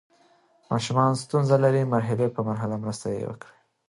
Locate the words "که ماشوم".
0.63-1.13